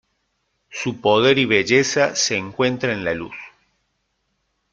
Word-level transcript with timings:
Su 0.71 0.99
poder 0.99 1.37
y 1.37 1.45
belleza 1.45 2.15
se 2.15 2.35
encuentra 2.35 2.91
en 2.91 3.03
la 3.05 3.13
luz. 3.13 3.35